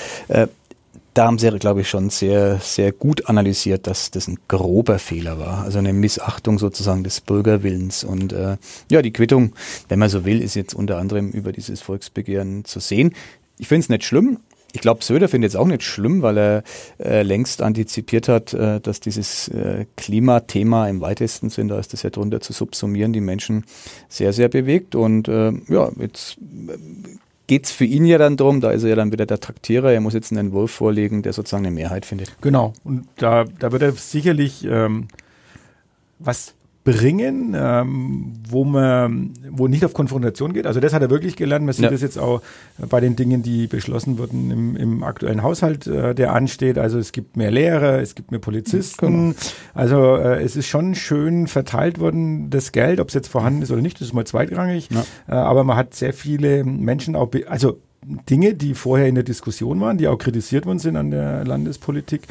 [1.17, 4.99] Äh, da haben sie, glaube ich, schon sehr, sehr gut analysiert, dass das ein grober
[4.99, 5.63] Fehler war.
[5.63, 8.03] Also eine Missachtung sozusagen des Bürgerwillens.
[8.03, 8.57] Und äh,
[8.89, 9.53] ja, die Quittung,
[9.89, 13.13] wenn man so will, ist jetzt unter anderem über dieses Volksbegehren zu sehen.
[13.57, 14.39] Ich finde es nicht schlimm.
[14.73, 16.63] Ich glaube, Söder findet es auch nicht schlimm, weil er
[16.99, 22.03] äh, längst antizipiert hat, äh, dass dieses äh, Klimathema im weitesten Sinn, da ist das
[22.03, 23.63] ja drunter zu subsumieren, die Menschen
[24.09, 24.93] sehr, sehr bewegt.
[24.93, 26.37] Und äh, ja, jetzt
[27.47, 29.91] geht es für ihn ja dann darum, da ist er ja dann wieder der Traktierer,
[29.91, 32.35] er muss jetzt einen Entwurf vorlegen, der sozusagen eine Mehrheit findet.
[32.41, 35.07] Genau, und da, da wird er sicherlich ähm,
[36.19, 36.53] was
[36.87, 40.65] bringen, ähm, wo man, wo nicht auf Konfrontation geht.
[40.65, 41.65] Also das hat er wirklich gelernt.
[41.65, 41.91] Man sieht ja.
[41.91, 42.41] das jetzt auch
[42.77, 46.77] bei den Dingen, die beschlossen wurden im, im aktuellen Haushalt, äh, der ansteht.
[46.77, 49.05] Also es gibt mehr Lehrer, es gibt mehr Polizisten.
[49.05, 49.35] Genau.
[49.73, 53.71] Also äh, es ist schon schön verteilt worden, das Geld, ob es jetzt vorhanden ist
[53.71, 54.87] oder nicht, das ist mal zweitrangig.
[54.89, 55.03] Ja.
[55.27, 57.81] Äh, aber man hat sehr viele Menschen auch, also
[58.29, 62.21] Dinge, die vorher in der Diskussion waren, die auch kritisiert worden sind an der Landespolitik,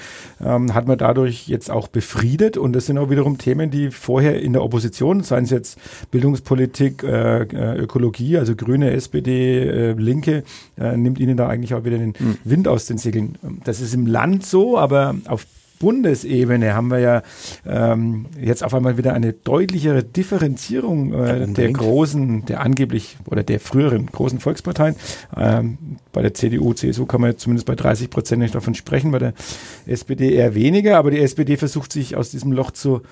[0.44, 2.56] ähm, hat man dadurch jetzt auch befriedet.
[2.56, 5.78] Und das sind auch wiederum Themen, die vorher in der Opposition, seien es jetzt
[6.10, 10.44] Bildungspolitik, äh, äh Ökologie, also Grüne, SPD, äh, Linke,
[10.78, 12.38] äh, nimmt ihnen da eigentlich auch wieder den mhm.
[12.44, 13.36] Wind aus den Segeln.
[13.64, 15.46] Das ist im Land so, aber auf
[15.78, 17.22] Bundesebene haben wir ja
[17.66, 23.60] ähm, jetzt auf einmal wieder eine deutlichere Differenzierung äh, der großen, der angeblich oder der
[23.60, 24.96] früheren großen Volksparteien.
[25.36, 25.78] Ähm,
[26.12, 29.34] bei der CDU, CSU kann man zumindest bei 30 Prozent nicht davon sprechen, bei der
[29.86, 33.02] SPD eher weniger, aber die SPD versucht sich aus diesem Loch zu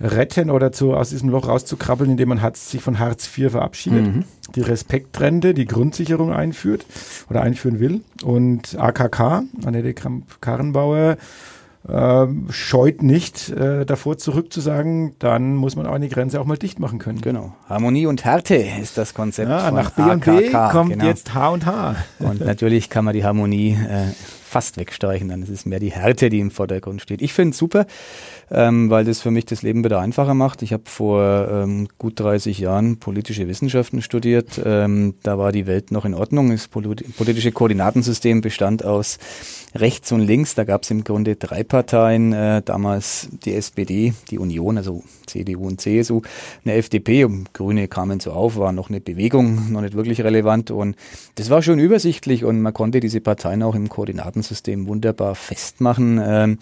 [0.00, 4.06] retten oder zu, aus diesem Loch rauszukrabbeln, indem man Hartz, sich von Hartz IV verabschiedet,
[4.06, 4.24] mhm.
[4.54, 6.86] die Respektrente, die Grundsicherung einführt
[7.28, 11.16] oder einführen will und AKK, Annette Kramp-Karrenbauer,
[11.88, 16.44] äh, scheut nicht äh, davor zurück zu sagen, dann muss man auch eine Grenze auch
[16.44, 17.20] mal dicht machen können.
[17.20, 17.54] Genau.
[17.68, 19.48] Harmonie und Härte ist das Konzept.
[19.48, 21.04] Ja, nach B und B kommt genau.
[21.04, 21.96] jetzt H und H.
[22.18, 24.12] Und natürlich kann man die Harmonie äh,
[24.50, 27.22] fast wegstreichen, dann ist es mehr die Härte, die im Vordergrund steht.
[27.22, 27.86] Ich finde es super,
[28.50, 30.62] ähm, weil das für mich das Leben wieder einfacher macht.
[30.62, 34.60] Ich habe vor ähm, gut 30 Jahren politische Wissenschaften studiert.
[34.64, 36.50] Ähm, da war die Welt noch in Ordnung.
[36.50, 39.18] Das politische Koordinatensystem bestand aus
[39.76, 40.56] rechts und links.
[40.56, 42.32] Da gab es im Grunde drei Parteien.
[42.32, 46.22] Äh, damals die SPD, die Union, also CDU und CSU,
[46.64, 50.72] eine FDP und Grüne kamen so auf, war noch eine Bewegung, noch nicht wirklich relevant.
[50.72, 50.96] Und
[51.36, 54.39] das war schon übersichtlich und man konnte diese Parteien auch im Koordinatensystem
[54.86, 56.20] wunderbar festmachen.
[56.22, 56.58] Ähm,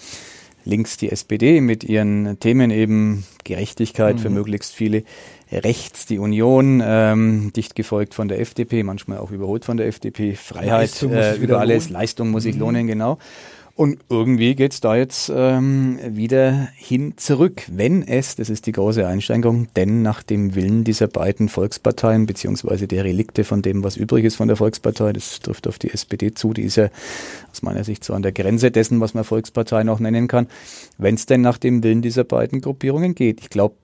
[0.65, 4.21] links die SPD mit ihren Themen eben Gerechtigkeit mhm.
[4.21, 5.03] für möglichst viele,
[5.51, 10.35] rechts die Union, ähm, dicht gefolgt von der FDP, manchmal auch überholt von der FDP,
[10.35, 11.89] Freiheit äh, über alles.
[11.89, 12.61] Leistung muss sich mhm.
[12.61, 13.19] lohnen, genau.
[13.79, 19.07] Und irgendwie geht's da jetzt ähm, wieder hin zurück, wenn es, das ist die große
[19.07, 24.25] Einschränkung, denn nach dem Willen dieser beiden Volksparteien, beziehungsweise der Relikte von dem, was übrig
[24.25, 26.89] ist von der Volkspartei, das trifft auf die SPD zu, die ist ja
[27.53, 30.49] aus meiner Sicht so an der Grenze dessen, was man Volkspartei noch nennen kann,
[30.97, 33.41] wenn es denn nach dem Willen dieser beiden Gruppierungen geht.
[33.43, 33.77] Ich glaube,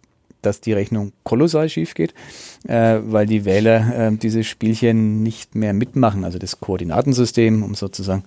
[0.47, 2.15] dass die Rechnung kolossal schief geht,
[2.67, 6.25] äh, weil die Wähler äh, dieses Spielchen nicht mehr mitmachen.
[6.25, 8.25] Also das Koordinatensystem, um sozusagen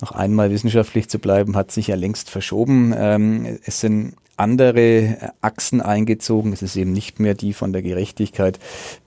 [0.00, 2.94] noch einmal wissenschaftlich zu bleiben, hat sich ja längst verschoben.
[2.96, 6.52] Ähm, es sind andere Achsen eingezogen.
[6.52, 8.58] Es ist eben nicht mehr die von der Gerechtigkeit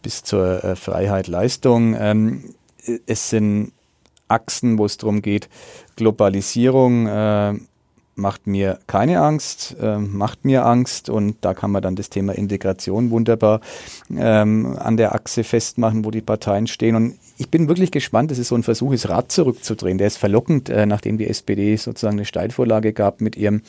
[0.02, 1.96] bis zur äh, Freiheit, Leistung.
[2.00, 2.54] Ähm,
[3.06, 3.74] es sind
[4.28, 5.50] Achsen, wo es darum geht,
[5.96, 7.54] Globalisierung, äh,
[8.18, 12.34] macht mir keine Angst, äh, macht mir Angst und da kann man dann das Thema
[12.34, 13.62] Integration wunderbar
[14.16, 18.40] ähm, an der Achse festmachen, wo die Parteien stehen und ich bin wirklich gespannt, das
[18.40, 20.00] ist so ein Versuch, das Rad zurückzudrehen.
[20.00, 23.62] Der ist verlockend, äh, nachdem die SPD sozusagen eine Steilvorlage gab mit ihrem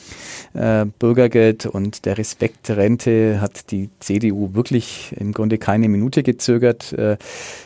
[0.53, 7.17] äh, Bürgergeld und der Respektrente hat die CDU wirklich im Grunde keine Minute gezögert äh,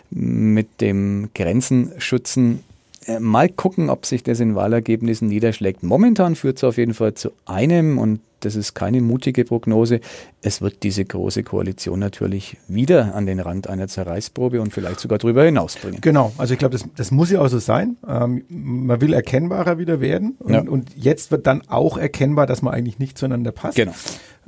[0.09, 2.63] mit dem Grenzenschützen
[3.07, 5.83] äh, mal gucken, ob sich das in Wahlergebnissen niederschlägt.
[5.83, 9.99] Momentan führt es auf jeden Fall zu einem, und das ist keine mutige Prognose,
[10.41, 15.17] es wird diese große Koalition natürlich wieder an den Rand einer Zerreißprobe und vielleicht sogar
[15.17, 16.01] darüber hinausbringen.
[16.01, 17.97] Genau, also ich glaube, das, das muss ja auch so sein.
[18.07, 20.61] Ähm, man will erkennbarer wieder werden und, ja.
[20.61, 23.77] und jetzt wird dann auch erkennbar, dass man eigentlich nicht zueinander passt.
[23.77, 23.93] Genau.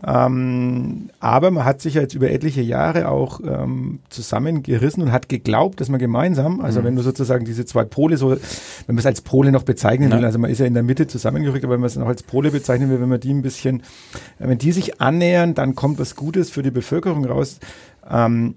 [0.03, 5.29] Ähm, aber man hat sich ja jetzt über etliche Jahre auch ähm, zusammengerissen und hat
[5.29, 6.85] geglaubt, dass man gemeinsam, also mhm.
[6.85, 8.39] wenn du sozusagen diese zwei Pole so, wenn
[8.87, 11.63] man es als Pole noch bezeichnen will, also man ist ja in der Mitte zusammengerückt,
[11.63, 13.83] aber wenn man es noch als Pole bezeichnen will, wenn man die ein bisschen,
[14.37, 17.59] wenn die sich annähern, dann kommt was Gutes für die Bevölkerung raus.
[18.09, 18.55] Ähm,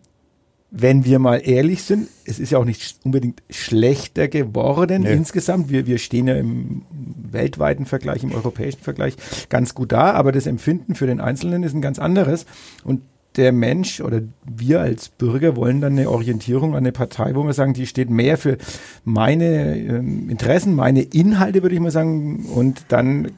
[0.71, 5.13] wenn wir mal ehrlich sind, es ist ja auch nicht unbedingt schlechter geworden nee.
[5.13, 5.71] insgesamt.
[5.71, 9.15] Wir, wir stehen ja im weltweiten Vergleich, im europäischen Vergleich
[9.49, 12.45] ganz gut da, aber das Empfinden für den Einzelnen ist ein ganz anderes.
[12.85, 13.01] Und
[13.37, 17.53] der Mensch oder wir als Bürger wollen dann eine Orientierung an eine Partei, wo wir
[17.53, 18.59] sagen, die steht mehr für
[19.05, 22.47] meine ähm, Interessen, meine Inhalte, würde ich mal sagen.
[22.47, 23.31] Und dann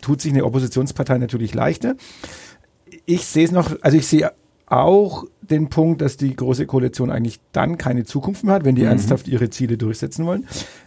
[0.00, 1.96] tut sich eine Oppositionspartei natürlich leichter.
[3.04, 4.30] Ich sehe es noch, also ich sehe
[4.70, 8.82] auch den Punkt, dass die Große Koalition eigentlich dann keine Zukunft mehr hat, wenn die
[8.82, 8.88] mhm.
[8.88, 10.46] ernsthaft ihre Ziele durchsetzen wollen.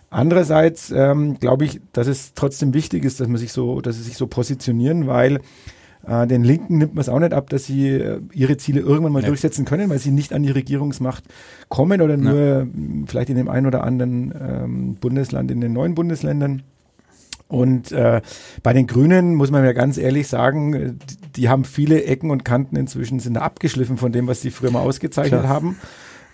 [0.09, 4.03] Andererseits ähm, glaube ich, dass es trotzdem wichtig ist, dass man sich so, dass sie
[4.03, 5.39] sich so positionieren, weil
[6.05, 9.13] äh, den Linken nimmt man es auch nicht ab, dass sie äh, ihre Ziele irgendwann
[9.13, 9.27] mal ja.
[9.27, 11.23] durchsetzen können, weil sie nicht an die Regierungsmacht
[11.69, 12.67] kommen oder nur ja.
[13.05, 16.63] vielleicht in dem einen oder anderen ähm, Bundesland, in den neuen Bundesländern.
[17.51, 18.21] Und äh,
[18.63, 20.97] bei den Grünen muss man ja ganz ehrlich sagen,
[21.35, 24.79] die haben viele Ecken und Kanten inzwischen sind abgeschliffen von dem, was sie früher mal
[24.79, 25.53] ausgezeichnet Klar.
[25.53, 25.77] haben.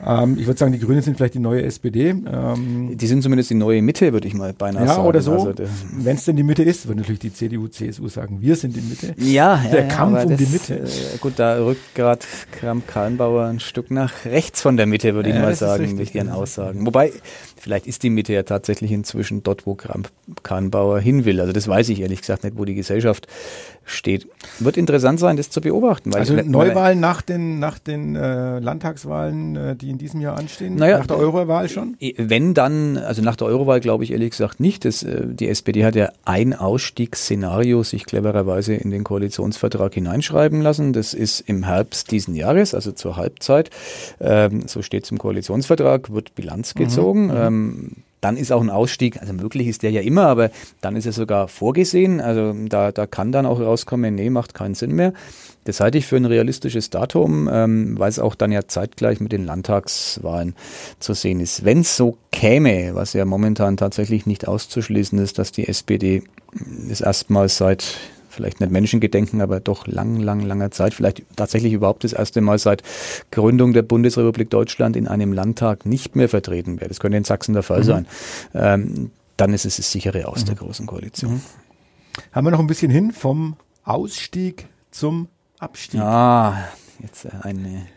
[0.05, 2.09] Ähm, ich würde sagen, die Grünen sind vielleicht die neue SPD.
[2.09, 5.03] Ähm, die sind zumindest die neue Mitte, würde ich mal beinahe ja, sagen.
[5.03, 5.31] Ja, oder so.
[5.33, 5.53] Also
[5.91, 8.81] Wenn es denn die Mitte ist, wird natürlich die CDU, CSU sagen, wir sind die
[8.81, 9.15] Mitte.
[9.17, 10.79] Ja, Der ja, Kampf um das, die Mitte.
[10.79, 15.35] Äh, gut, da rückt gerade Kramp-Karrenbauer ein Stück nach rechts von der Mitte, würde ich
[15.35, 16.85] mal sagen, mit ihren Aussagen.
[16.85, 17.11] Wobei,
[17.55, 21.39] vielleicht ist die Mitte ja tatsächlich inzwischen dort, wo Kramp-Karrenbauer hin will.
[21.41, 23.27] Also das weiß ich ehrlich gesagt nicht, wo die Gesellschaft
[23.87, 24.27] steht.
[24.59, 26.13] Wird interessant sein, das zu beobachten.
[26.13, 30.75] also Neuwahlen nach den, nach den äh, Landtagswahlen, äh, die in diesem Jahr anstehen?
[30.75, 31.95] Naja, nach der Eurowahl schon?
[31.99, 34.85] Äh, wenn dann, also nach der Eurowahl glaube ich ehrlich gesagt nicht.
[34.85, 40.93] Das, äh, die SPD hat ja ein Ausstiegsszenario sich clevererweise in den Koalitionsvertrag hineinschreiben lassen.
[40.93, 43.69] Das ist im Herbst diesen Jahres, also zur Halbzeit.
[44.19, 47.25] Ähm, so steht es im Koalitionsvertrag, wird Bilanz mhm, gezogen.
[47.27, 47.33] Mhm.
[47.35, 50.49] Ähm, dann ist auch ein Ausstieg, also möglich ist der ja immer, aber
[50.81, 52.19] dann ist er sogar vorgesehen.
[52.19, 55.13] Also da, da kann dann auch rauskommen, nee, macht keinen Sinn mehr.
[55.65, 59.33] Das halte ich für ein realistisches Datum, ähm, weil es auch dann ja zeitgleich mit
[59.33, 60.55] den Landtagswahlen
[60.99, 61.65] zu sehen ist.
[61.65, 66.23] Wenn es so käme, was ja momentan tatsächlich nicht auszuschließen ist, dass die SPD
[66.87, 67.97] das erstmals seit
[68.37, 72.57] vielleicht nicht Menschengedenken, aber doch lang, lang, langer Zeit, vielleicht tatsächlich überhaupt das erste Mal
[72.59, 72.83] seit
[73.31, 76.87] Gründung der Bundesrepublik Deutschland in einem Landtag nicht mehr vertreten wäre.
[76.87, 77.83] Das könnte in Sachsen der Fall mhm.
[77.83, 78.07] sein.
[78.53, 80.45] Ähm, dann ist es das sichere Aus mhm.
[80.45, 81.33] der Großen Koalition.
[81.33, 81.41] Mhm.
[82.31, 85.27] Haben wir noch ein bisschen hin vom Ausstieg zum
[85.59, 85.99] Abstieg.
[85.99, 86.67] Ah,
[87.01, 87.87] jetzt äh, eine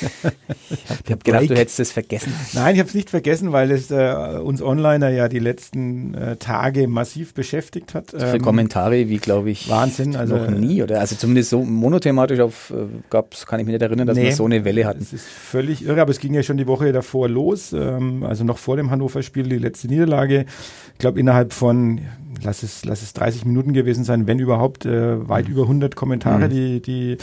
[1.04, 2.32] ich habe gedacht, du hättest es vergessen.
[2.54, 6.36] Nein, ich habe es nicht vergessen, weil es äh, uns Onliner ja die letzten äh,
[6.36, 8.14] Tage massiv beschäftigt hat.
[8.14, 12.40] Ähm, Für Kommentare wie, glaube ich, Wahnsinn, also noch nie oder also zumindest so monothematisch
[12.40, 15.00] auf äh, gab's, kann ich mich nicht erinnern, dass nee, wir so eine Welle hatten.
[15.00, 18.44] Das ist völlig irre, aber es ging ja schon die Woche davor los, ähm, also
[18.44, 20.46] noch vor dem Hannover-Spiel die letzte Niederlage.
[20.92, 22.00] Ich glaube innerhalb von
[22.42, 25.52] lass es, lass es 30 Minuten gewesen sein, wenn überhaupt, äh, weit mhm.
[25.52, 26.50] über 100 Kommentare, mhm.
[26.50, 27.16] die, die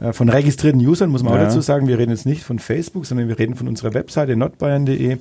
[0.00, 1.40] äh, von registrierten Usern, muss man ja.
[1.40, 1.88] auch dazu sagen.
[1.88, 5.18] Wir reden jetzt nicht von Facebook, sondern wir reden von unserer Webseite notbayern.de.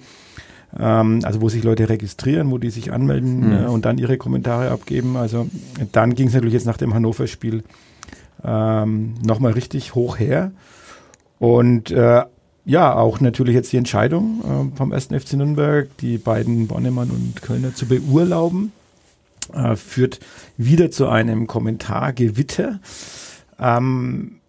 [0.80, 3.66] Ähm, also wo sich Leute registrieren, wo die sich anmelden mhm.
[3.66, 5.16] äh, und dann ihre Kommentare abgeben.
[5.16, 5.48] Also
[5.92, 7.64] dann ging es natürlich jetzt nach dem Hannover-Spiel
[8.44, 10.52] ähm, nochmal richtig hoch her.
[11.40, 12.24] Und äh,
[12.66, 15.06] ja, auch natürlich jetzt die Entscheidung äh, vom 1.
[15.06, 18.74] FC Nürnberg, die beiden Bonnemann und Kölner zu beurlauben
[19.54, 20.20] äh, führt
[20.58, 22.80] wieder zu einem Kommentargewitter.
[23.60, 24.40] Ähm,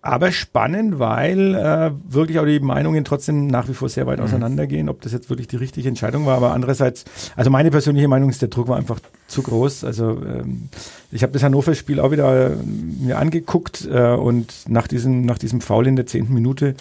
[0.00, 4.24] aber spannend, weil äh, wirklich auch die Meinungen trotzdem nach wie vor sehr weit mhm.
[4.24, 6.36] auseinandergehen, ob das jetzt wirklich die richtige Entscheidung war.
[6.36, 9.84] Aber andererseits, also meine persönliche Meinung ist, der Druck war einfach zu groß.
[9.84, 10.68] Also ähm,
[11.10, 12.56] ich habe das Hannover-Spiel auch wieder äh,
[13.04, 16.74] mir angeguckt äh, und nach diesem, nach diesem Foul in der zehnten Minute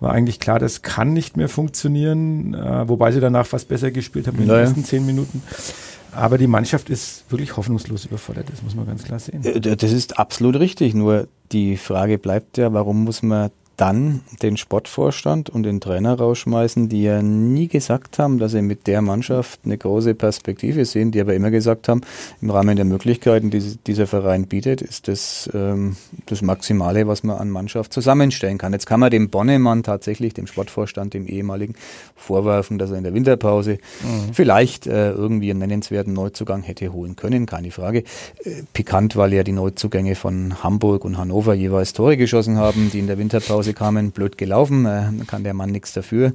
[0.00, 4.26] war eigentlich klar, das kann nicht mehr funktionieren, äh, wobei sie danach fast besser gespielt
[4.26, 5.42] haben in den ersten zehn Minuten.
[6.16, 9.44] Aber die Mannschaft ist wirklich hoffnungslos überfordert, das muss man ganz klar sehen.
[9.44, 10.94] Äh, das ist absolut richtig.
[10.94, 16.88] Nur die Frage bleibt ja, warum muss man dann den Sportvorstand und den Trainer rausschmeißen,
[16.88, 21.20] die ja nie gesagt haben, dass sie mit der Mannschaft eine große Perspektive sehen, die
[21.20, 22.00] aber immer gesagt haben,
[22.40, 27.36] im Rahmen der Möglichkeiten, die dieser Verein bietet, ist das ähm, das Maximale, was man
[27.36, 28.72] an Mannschaft zusammenstellen kann.
[28.72, 31.74] Jetzt kann man dem Bonnemann tatsächlich, dem Sportvorstand, dem ehemaligen,
[32.14, 34.32] vorwerfen, dass er in der Winterpause mhm.
[34.32, 38.04] vielleicht äh, irgendwie einen nennenswerten Neuzugang hätte holen können, keine Frage.
[38.44, 42.98] Äh, pikant, weil ja die Neuzugänge von Hamburg und Hannover jeweils Tore geschossen haben, die
[42.98, 46.32] in der Winterpause Hause kamen, blöd gelaufen, äh, kann der Mann nichts dafür.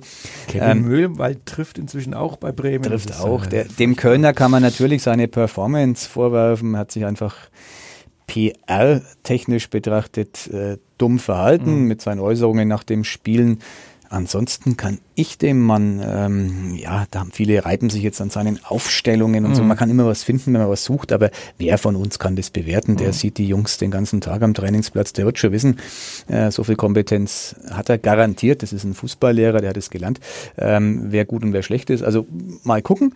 [0.48, 2.84] Kevin ähm, Mühlwald trifft inzwischen auch bei Bremen.
[2.84, 3.46] Trifft auch.
[3.46, 7.36] Der, dem Kölner kann man natürlich seine Performance vorwerfen, hat sich einfach
[8.28, 11.88] PR-technisch betrachtet äh, dumm verhalten mhm.
[11.88, 13.60] mit seinen Äußerungen nach dem Spielen.
[14.10, 18.64] Ansonsten kann ich dem Mann, ähm, ja, da haben viele reiben sich jetzt an seinen
[18.64, 19.56] Aufstellungen und mhm.
[19.56, 19.64] so.
[19.64, 22.50] Man kann immer was finden, wenn man was sucht, aber wer von uns kann das
[22.50, 22.98] bewerten?
[22.98, 23.14] Der mhm.
[23.14, 25.78] sieht die Jungs den ganzen Tag am Trainingsplatz, der wird schon wissen,
[26.28, 28.64] äh, so viel Kompetenz hat er garantiert.
[28.64, 30.20] Das ist ein Fußballlehrer, der hat es gelernt,
[30.58, 32.04] ähm, wer gut und wer schlecht ist.
[32.04, 32.26] Also
[32.64, 33.14] mal gucken.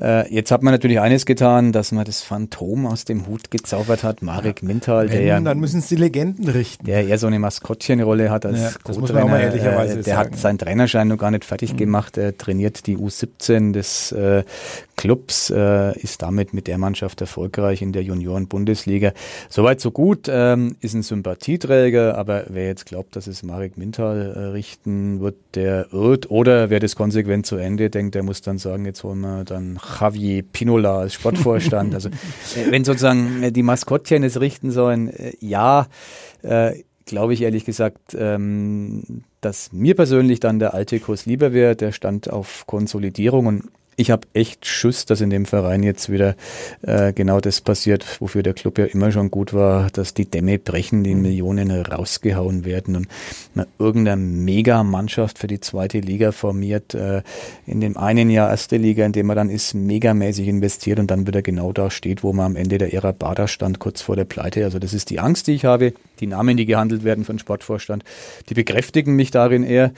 [0.00, 4.02] Äh, jetzt hat man natürlich eines getan, dass man das Phantom aus dem Hut gezaubert
[4.02, 6.84] hat, Marek ja, Mintal, der ja, dann müssen es die Legenden richten.
[6.84, 9.40] Der eher so eine Maskottchenrolle hat als ja, Co-Trainer.
[9.40, 10.18] Äh, der sagen.
[10.18, 11.78] hat seinen Trainerschein noch gar nicht fertig mhm.
[11.78, 12.18] gemacht.
[12.18, 14.44] Er trainiert die U17 des äh,
[14.96, 19.12] Clubs, äh, ist damit mit der Mannschaft erfolgreich in der Junioren-Bundesliga.
[19.48, 24.32] Soweit so gut, ähm, ist ein Sympathieträger, aber wer jetzt glaubt, dass es Marek Mintal
[24.34, 26.30] äh, richten wird, der irrt.
[26.30, 29.78] Oder wer das konsequent zu Ende denkt, der muss dann sagen, jetzt holen wir dann
[30.00, 31.94] Javier Pinola als Sportvorstand.
[31.94, 32.08] also
[32.56, 35.88] äh, wenn sozusagen äh, die Maskottchen es richten sollen, äh, ja,
[36.42, 41.76] äh, glaube ich ehrlich gesagt, ähm, dass mir persönlich dann der alte Kurs lieber wäre.
[41.76, 43.64] Der stand auf Konsolidierung und
[43.96, 46.36] ich habe echt Schuss, dass in dem Verein jetzt wieder
[46.82, 50.58] äh, genau das passiert, wofür der Club ja immer schon gut war, dass die Dämme
[50.58, 53.08] brechen, die Millionen rausgehauen werden und
[53.54, 57.22] man irgendeine Mega-Mannschaft für die zweite Liga formiert, äh,
[57.66, 61.26] in dem einen Jahr erste Liga, in dem man dann ist, megamäßig investiert und dann
[61.26, 64.24] wieder genau da steht, wo man am Ende der Ära Bader stand, kurz vor der
[64.24, 64.64] Pleite.
[64.64, 65.92] Also das ist die Angst, die ich habe.
[66.20, 68.04] Die Namen, die gehandelt werden von Sportvorstand,
[68.48, 69.92] die bekräftigen mich darin eher.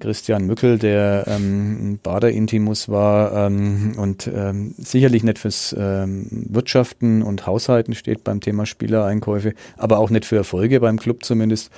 [0.00, 7.46] Christian Mückel, der ähm, Bader-Intimus war, ähm, und ähm, sicherlich nicht fürs ähm, Wirtschaften und
[7.46, 11.70] Haushalten steht beim Thema Spielereinkäufe, aber auch nicht für Erfolge beim Club zumindest.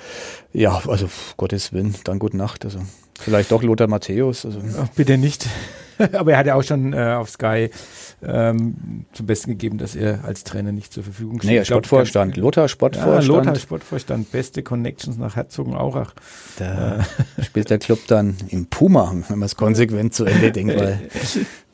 [0.53, 2.65] Ja, also Gottes Willen, dann gute Nacht.
[2.65, 2.79] Also
[3.21, 4.45] vielleicht doch Lothar Matthäus.
[4.45, 4.61] Also.
[4.79, 5.47] Ach, bitte nicht.
[6.13, 7.69] aber er hat ja auch schon äh, auf Sky
[8.23, 11.51] ähm, zum Besten gegeben, dass er als Trainer nicht zur Verfügung steht.
[11.51, 13.27] Nee, Sportvorstand, Lothar Sportvorstand.
[13.27, 16.13] Ja, Lothar Sportvorstand, beste Connections nach Herzogenaurach.
[16.57, 16.99] Da
[17.37, 17.43] äh.
[17.43, 20.99] spielt der Club dann im Puma, wenn man es konsequent zu Ende denkt, weil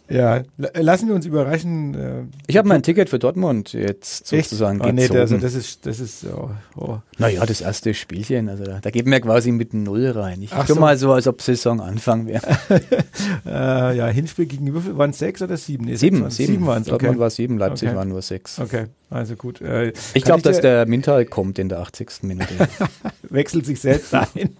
[0.09, 0.43] Ja,
[0.73, 1.95] lassen wir uns überraschen.
[1.95, 4.89] Äh, ich habe mein Ticket für Dortmund jetzt sozusagen Echt?
[4.89, 6.97] Oh, nee, also das ist, das ist, oh, oh.
[7.17, 10.41] Naja, das erste Spielchen, also da, da geht mir quasi mit Null rein.
[10.41, 10.75] Ich tue so.
[10.75, 12.41] mal so, als ob Saisonanfang wäre.
[13.45, 15.85] äh, ja, Hinspiel gegen Würfel waren es sechs oder sieben?
[15.85, 16.87] Nee, sieben, sieben, sieben waren es.
[16.87, 16.99] Okay.
[16.99, 17.97] Dortmund war sieben, Leipzig okay.
[17.97, 18.59] waren nur sechs.
[18.59, 19.61] Okay, also gut.
[19.61, 22.23] Äh, ich glaube, dass der Mintal kommt in der 80.
[22.23, 22.53] Minute.
[23.29, 24.57] Wechselt sich selbst ein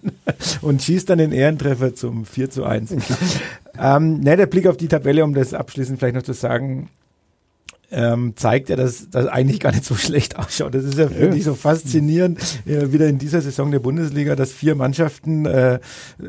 [0.62, 2.94] und schießt dann den Ehrentreffer zum 4 zu 1.
[3.78, 6.88] ähm, ne, der Blick auf die Tabelle, um das abschließend vielleicht noch zu sagen,
[7.90, 10.74] ähm, zeigt ja, dass das eigentlich gar nicht so schlecht ausschaut.
[10.74, 14.52] Das ist ja, finde ich, so faszinierend, äh, wieder in dieser Saison der Bundesliga, dass
[14.52, 15.80] vier Mannschaften äh,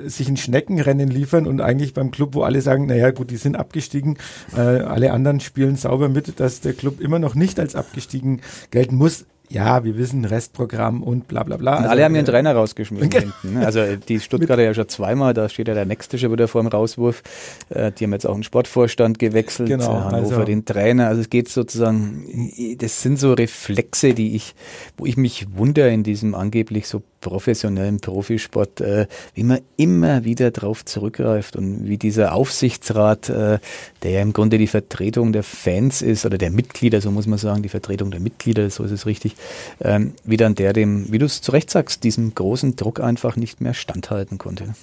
[0.06, 3.56] sich ein Schneckenrennen liefern und eigentlich beim Club, wo alle sagen, naja gut, die sind
[3.56, 4.17] abgestiegen,
[4.56, 8.41] äh, alle anderen spielen sauber mit, dass der Club immer noch nicht als abgestiegen
[8.72, 11.78] gelten muss ja, wir wissen Restprogramm und bla bla bla.
[11.78, 13.54] Also, alle haben ihren äh, Trainer rausgeschmissen hinten.
[13.54, 13.66] Ne?
[13.66, 16.68] Also die Stuttgarter ja schon zweimal, da steht ja der nächste schon wieder vor dem
[16.68, 17.24] Rauswurf.
[17.70, 21.08] Äh, die haben jetzt auch einen Sportvorstand gewechselt, genau, äh, Hannover also, den Trainer.
[21.08, 24.54] Also es geht sozusagen, das sind so Reflexe, die ich,
[24.98, 30.52] wo ich mich wundere in diesem angeblich so professionellen Profisport, äh, wie man immer wieder
[30.52, 33.60] drauf zurückgreift und wie dieser Aufsichtsrat, äh,
[34.04, 37.40] der ja im Grunde die Vertretung der Fans ist oder der Mitglieder, so muss man
[37.40, 39.36] sagen, die Vertretung der Mitglieder, so ist es richtig,
[39.82, 43.36] ähm, wie dann der dem, wie du es zu Recht sagst, diesem großen Druck einfach
[43.36, 44.75] nicht mehr standhalten konnte.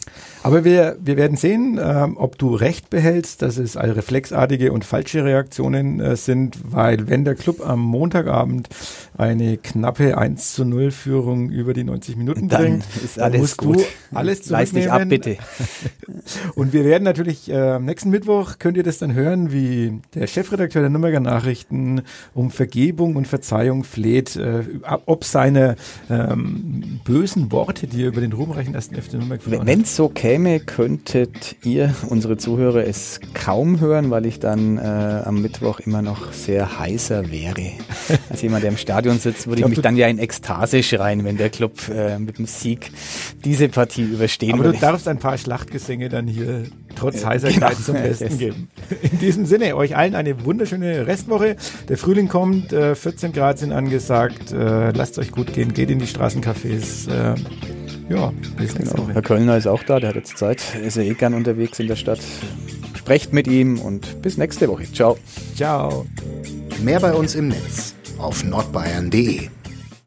[0.43, 5.25] Aber wir, wir werden sehen, ähm, ob du recht behältst, dass es reflexartige und falsche
[5.25, 8.69] Reaktionen äh, sind, weil wenn der Club am Montagabend
[9.17, 13.59] eine knappe 1 zu 0 Führung über die 90 Minuten dann bringt, ist alles musst
[13.59, 13.77] gut.
[13.79, 13.85] du
[14.17, 15.37] alles Leist dich ab, bitte.
[16.55, 20.83] Und wir werden natürlich äh, nächsten Mittwoch, könnt ihr das dann hören, wie der Chefredakteur
[20.83, 22.03] der Nürnberger Nachrichten
[22.35, 24.65] um Vergebung und Verzeihung fleht, äh,
[25.07, 25.77] ob seine
[26.11, 30.09] ähm, bösen Worte, die er über den ruhmreichen ersten FC Nürnberg verloren Wenn es so
[30.09, 36.03] käme, könntet ihr, unsere Zuhörer, es kaum hören, weil ich dann äh, am Mittwoch immer
[36.03, 37.73] noch sehr heißer wäre.
[38.31, 41.25] Als jemand, der im Stadion sitzt, würde ich, ich mich dann ja in Ekstase schreien,
[41.25, 42.91] wenn der Club äh, mit dem Sieg
[43.45, 44.79] diese Partie überstehen Aber würde.
[44.79, 46.65] du darfst ein paar Schlachtgesänge dann hier
[46.97, 47.83] trotz ja, Heiserkeit genau.
[47.83, 48.69] zum Besten geben.
[49.03, 51.57] In diesem Sinne, euch allen eine wunderschöne Restwoche.
[51.89, 54.36] Der Frühling kommt, äh, 14 Grad sind angesagt.
[54.53, 57.11] Äh, lasst euch gut gehen, geht in die Straßencafés.
[57.11, 57.35] Äh,
[58.09, 59.05] ja, bis nächste genau.
[59.05, 59.15] Woche.
[59.15, 60.63] Herr Kölner ist auch da, der hat jetzt Zeit.
[60.75, 62.21] Er ist ja eh gern unterwegs in der Stadt.
[62.95, 64.85] Sprecht mit ihm und bis nächste Woche.
[64.93, 65.19] Ciao.
[65.55, 66.07] Ciao.
[66.83, 69.49] Mehr bei uns im Netz auf nordbayern.de.